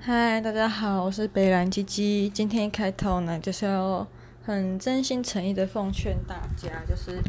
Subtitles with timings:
[0.00, 2.30] 嗨，大家好，我是北兰鸡鸡。
[2.30, 4.06] 今天一开头呢，就是要
[4.44, 7.20] 很真心诚意的奉劝大家，就是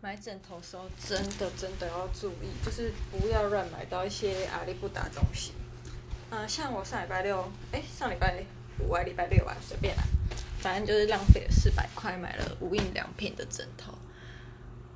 [0.00, 5.52] 买枕头时候真的真的要注意，就是不要乱买到一些阿里不达东西。
[6.30, 8.42] 嗯、像我上礼拜六，哎，上礼拜
[8.80, 10.02] 五还礼拜六吧，随便啦，
[10.58, 13.92] 反正就是浪费了四百块买了无印良品的枕头。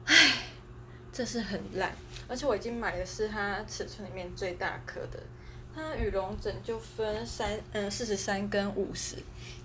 [0.07, 0.46] 唉，
[1.12, 1.93] 这是很烂，
[2.27, 5.23] 而且我已经买的是它尺寸里面最大颗的。
[5.75, 9.16] 它羽绒枕就分三，嗯，四十三跟五十，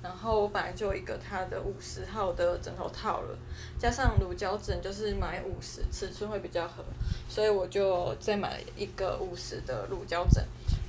[0.04, 3.38] 然后我本来就有一个它的五十号的枕头套了，
[3.80, 6.84] 加上乳胶枕就是买五十，尺寸会比较合，
[7.28, 10.44] 所以我就再买一个五十的乳胶枕。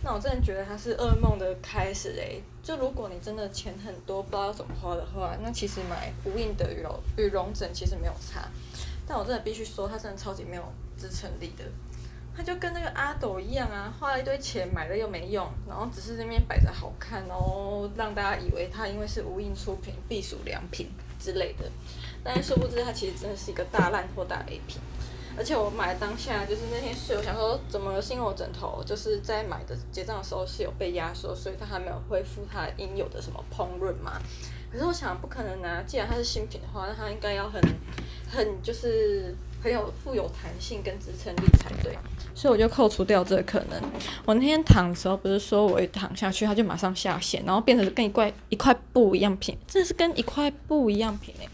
[0.05, 8.49] 那我真的觉得它是噩梦的开始诶，就如果你真的钱很多，不知道怎么花的话，那其实买无印的羽绒羽绒枕其实没有差，
[9.09, 10.63] 但我真的必须说，它真的超级没有
[10.97, 11.65] 支撑力的。
[12.37, 21.65] 它就跟那个阿斗一样啊，花了一堆钱买了又没用，然后只是那边摆着好看哦，让大家以为它因为是无印出品必属良品之类的，
[22.23, 24.79] 但是殊不知它其实真的是一个大烂货大 A 品。
[25.39, 34.21] 而且我买当下就是那天睡，我想说怎么是因为我枕头就是在买的结账的时候是有被压缩，所以它还没有恢复它应有的什么膨润嘛。
[34.71, 37.61] 可是我想不可能啊，既然它是新品的话，那它应该要很
[38.31, 39.35] 很就是。
[39.67, 41.99] 很有富有弹性跟支撑力才对，
[42.37, 43.83] 所以我就扣除掉这个可能。
[44.25, 51.49] 我那天躺的时候，不是说我一躺下去，它就马上下线，然后变成跟一块一块布一样平，真的是跟一块布一样平诶，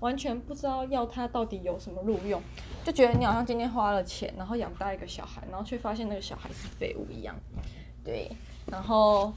[0.00, 2.42] 完全不知道要它到底有什么路用，
[2.84, 7.36] 就觉得你好像今天花了钱，然后养大一个小孩，然后却发现那个小孩是废物一样。
[8.02, 8.30] 对，
[8.72, 9.34] 然后。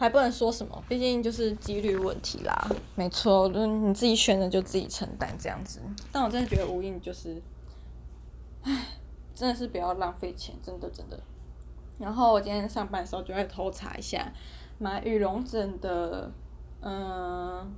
[0.00, 2.70] 还不能说什么，毕竟就是几率问题啦。
[2.94, 5.78] 没错，就是你自己选的就自己承担这样子。
[6.10, 7.42] 但我真的觉得无印就是，
[8.62, 8.96] 唉，
[9.34, 11.20] 真的是不要浪费钱，真的真的。
[11.98, 14.32] 然后我今天上班的时候就会偷查一下
[14.78, 16.32] 买羽绒枕的，
[16.80, 17.70] 嗯，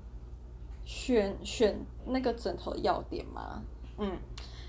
[0.85, 3.61] 选选那个枕头的要点嘛，
[3.99, 4.17] 嗯。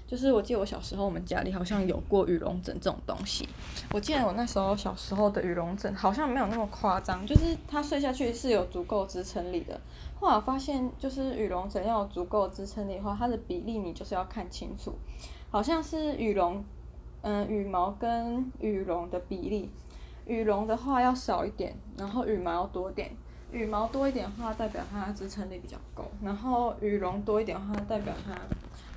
[0.05, 3.47] 就是我记得我小时候，我们家里好像有过羽绒枕这种东西。
[3.91, 9.79] 我记得我那时候小时候的羽绒枕好像没有那么夸张，就是它睡下去是有足够支撑力的。
[10.19, 14.93] 后来发现，就是羽绒枕要有足够支撑力的话，它的比例你就是要看清楚，
[15.49, 16.63] 好像是羽绒，
[17.21, 19.71] 嗯，羽毛跟羽绒的比例，
[20.27, 23.11] 羽绒的话要少一点，然后羽毛多点。
[23.51, 28.33] 羽毛多一点的话，代表它支撑力比较够，然后羽绒多一点的话，代表它。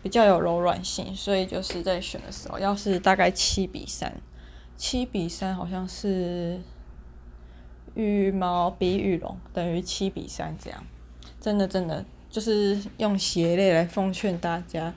[0.07, 4.15] 比较有柔软性，所以就是在选的时候，要是大概七比三，
[4.77, 6.61] 七比三好像是
[7.97, 10.87] 羽毛比羽绒等于七比三这样，
[11.41, 14.95] 真的真的就是用鞋类来奉劝大家。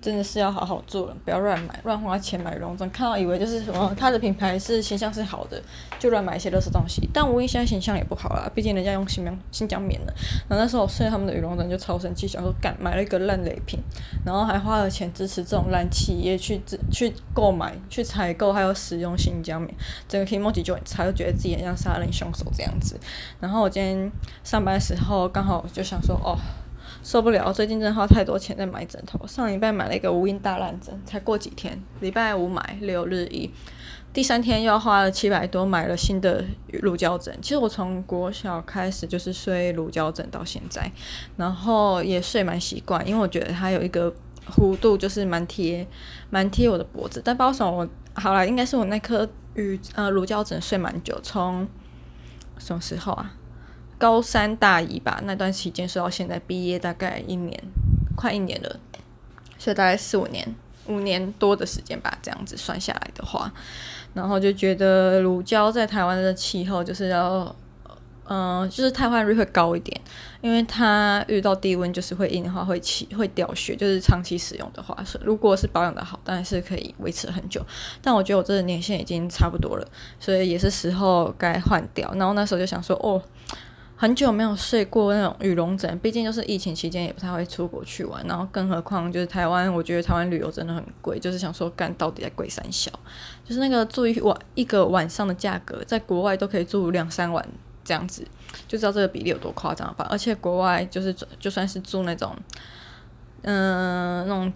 [0.00, 2.88] 真的是要好好做人，不要乱买、乱花钱买羽绒枕。
[2.90, 5.60] 看到以为就是什么，它的品牌是形象是好的，
[5.98, 7.08] 就乱买一些垃圾东西。
[7.12, 10.14] 但无印现在形象也不好啦，毕竟人家用新疆新疆棉的。
[10.48, 13.80] 然后那时候我睡他们的羽绒枕就超生气，想说干买了一个烂雷品，
[14.24, 16.60] 然后还花了钱支持这种烂企业去
[16.92, 19.74] 去购买、去采购还有使用新疆棉，
[20.06, 22.98] 整个 kimochi 就很差，就觉得自己很像杀人凶手这样子。
[23.40, 24.10] 然后我今天
[24.44, 26.38] 上班的时候刚好就想说哦。
[27.02, 29.26] 受不了，最近真的花太多钱在买枕头。
[29.26, 33.50] 上礼拜买了一个无印大烂枕，才过几天，礼拜五买，六日一，
[34.12, 36.44] 第三天又要花了七百多买了新的
[36.82, 37.34] 乳胶枕。
[37.40, 40.90] 其实我从国小开始就是睡乳胶枕到现在，
[41.36, 44.12] 然后也睡蛮习惯，因为我觉得它有一个
[44.50, 45.86] 弧度，就是蛮贴，
[46.28, 47.22] 蛮贴我的脖子。
[47.24, 51.66] 但包什么我好了，应该是我那颗乳呃乳胶枕睡蛮久，从
[52.58, 53.32] 什么时候啊？
[53.98, 57.60] 高三大一吧，那段期间睡到现在毕业大概一年，
[58.14, 58.76] 快一年了，
[59.58, 60.54] 所以大概四五年，
[60.86, 63.52] 五年多的时间吧，这样子算下来的话，
[64.14, 67.56] 然后就觉得乳胶在台湾的气候就是要，
[68.28, 70.00] 嗯、就是汰换率会高一点，
[70.40, 77.60] 因为它遇到低温就是会硬的话会起会掉屑，就是长期使用的话，是如果是保养的好，当然是可以维持很久，
[78.00, 79.84] 但我觉得我这个年限已经差不多了，
[80.20, 82.08] 所以也是时候该换掉。
[82.14, 83.20] 然后那时候就想说，哦。
[84.00, 92.88] 很久没有睡过那种羽绒枕，毕竟就是疫情期间也不太会出国去玩，然后更何况就是台湾，我觉得台湾旅游真的很贵，就是想说干到底在贵三小，
[93.44, 97.44] 就是那个住一晚一个晚上的价格，在国外都可以住两三晚
[97.84, 98.24] 这样子，
[98.68, 100.06] 就知道这个比例有多夸张吧。
[100.08, 102.32] 而且国外就是就算是住那种，
[103.42, 104.52] 嗯、那种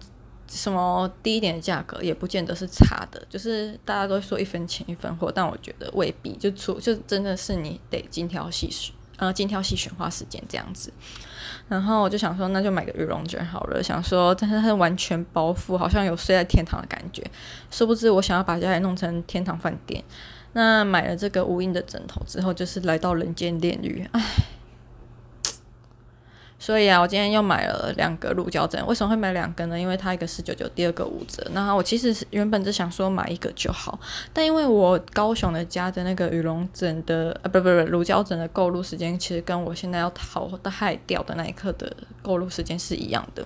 [0.47, 8.95] 什么低一点的价格，也不见得是差的，就是大家都说一分钱一分货，但我觉得未必，就出就真的是你得精挑细选。
[9.23, 10.91] 然后精挑细选花时间这样子，
[11.69, 13.81] 然后我就想说，那就买个羽绒卷好了。
[13.81, 17.23] 想说，但是它完全包覆，好像有睡在天堂的感觉。
[17.71, 20.03] 殊不知，我想要把家里弄成天堂饭店，
[20.51, 24.21] 那买了这个无印的枕头之后，就是来到人间炼狱，唉。
[26.63, 28.81] 所以啊，我今天又买了两个乳胶枕。
[28.87, 29.77] 为什么会买两个呢？
[29.77, 31.45] 因为它一个四九九，第二个五折。
[31.51, 33.99] 那我其实是原本只想说买一个就好，
[34.31, 43.45] 但因为我高雄的家的那个羽绒枕的啊，不不不，乳胶枕的购入时间其实跟我现在要淘汰掉的那一刻的购入时间是一样的。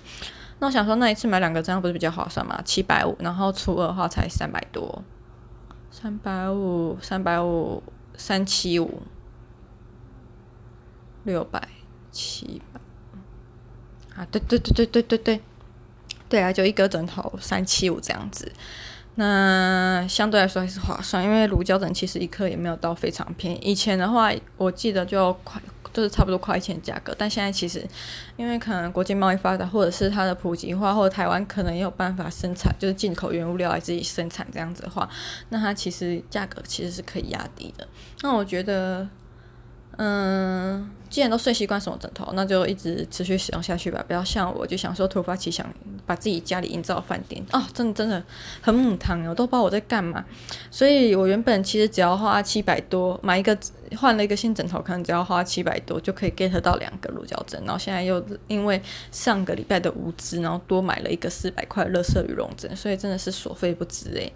[0.59, 2.61] 那我想说，那一次买两个这样不是比较划算吗？
[2.63, 5.03] 七百五，然后除二的话才三百多，
[5.89, 7.81] 三百五，三百五，
[8.15, 9.01] 三七五，
[11.23, 11.67] 六百，
[12.11, 12.79] 七百。
[14.17, 15.41] 啊，对对对对对对对，
[16.27, 18.51] 对啊，就一个枕头三七五这样子，
[19.15, 23.59] 那相对来说还是划算，因为乳胶枕其实一颗也没有到非常便宜。
[23.61, 25.61] 以前的话，我记得就快
[25.93, 27.87] 就是差不多快一千价格，但现在其实
[28.37, 35.07] 因为可能国际贸易发达，或者是它的普及化，或者台湾可能也有办法生产，就是进口原物料来自己生产这样子的话，
[35.49, 37.87] 那它其实价格其实是可以压低的。
[38.23, 39.07] 那我觉得。
[39.99, 44.03] 嗯，既然都睡习惯什么枕头，那就一直持续使用下去吧。
[44.07, 45.65] 不要像我，就想说突发奇想，
[46.05, 48.23] 把自己家里营造饭店哦，真的真的
[48.61, 50.23] 很母汤哦，我都不知道我在干嘛。
[50.69, 53.57] 所以我原本其实只要花七百多买一个。
[53.95, 58.81] 换了一个新枕头，可能只要花七百多就可以 get 到两个乳胶枕，然后现在又因为
[59.13, 64.29] 上个礼拜的无知，然后多买了一个四百块乐色羽绒枕，所以真的是所费不值诶。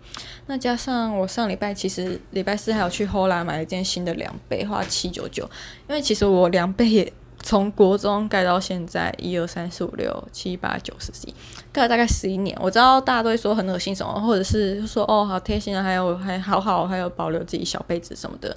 [0.46, 5.44] 那加上我上礼拜其实礼拜四还有去 HOLA 买了一件新的凉被，花七九九，
[5.90, 7.12] 因为其实我两凉被也
[7.42, 11.34] 从国中盖到现在一二三四五六七八九十十一，
[11.74, 12.56] 盖了大概十一年。
[12.62, 18.56] 我知道大家都会说很恶心什么，或者是说哦好贴心啊，还有还好好还有保留自己小被子什么的。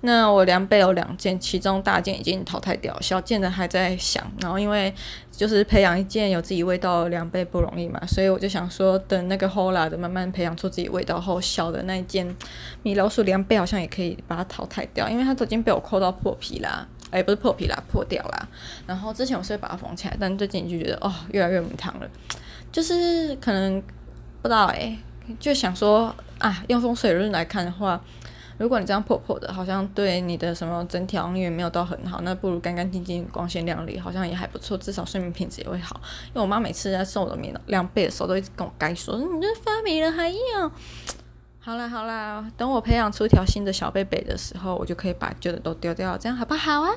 [0.00, 4.24] 那我凉被有两件，其中大件已经淘汰掉，小件的还在想。
[4.40, 4.94] 然后因为
[5.30, 12.32] 就是培养一件有自己味道的凉被不容易嘛，所以我就想说，等那个 HOLA 的慢慢培养出自己味道后，小的那一件
[12.84, 18.48] 米老鼠凉被好像也可以把它淘汰掉，因为它都已经被我抠到破皮啦，哎，不是破皮啦，破掉啦。
[18.86, 22.08] 然后之前我是会把它缝起来，但最近就觉得哦，越来越母汤了，
[22.70, 23.80] 就是可能
[24.42, 24.96] 不知道哎，
[25.38, 28.00] 就想说啊，用风水论来看的话。
[28.58, 36.00] 如果你这样破破的，好像对你的什么整体因为没有到很好，那不如干干净净、光鲜亮丽，好像也还不错，至少睡眠品质也会好。
[36.26, 40.72] 因为我妈每次在送我的棉凉被的时候，都一直跟我该说，你这发霉了还要。
[41.60, 46.90] 好啦好啦，等我培养出一条新的小贝贝的时候，我就可以把旧的都丢掉，这样好不好啊？